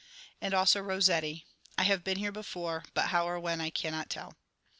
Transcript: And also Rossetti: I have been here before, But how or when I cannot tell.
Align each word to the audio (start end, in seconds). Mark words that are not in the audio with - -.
And 0.41 0.55
also 0.55 0.81
Rossetti: 0.81 1.45
I 1.77 1.83
have 1.83 2.03
been 2.03 2.17
here 2.17 2.31
before, 2.31 2.85
But 2.95 3.09
how 3.09 3.27
or 3.29 3.39
when 3.39 3.61
I 3.61 3.69
cannot 3.69 4.09
tell. 4.09 4.35